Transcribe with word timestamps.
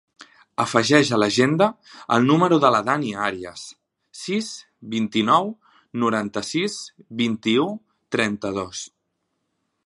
Afegeix 0.63 1.09
a 1.15 1.17
l'agenda 1.23 1.65
el 2.15 2.25
número 2.31 2.57
de 2.63 2.71
la 2.75 2.79
Dània 2.87 3.19
Arias: 3.25 3.67
sis, 4.21 4.49
vint-i-nou, 4.95 5.53
noranta-sis, 6.05 6.79
vint-i-u, 7.23 7.69
trenta-dos. 8.17 8.83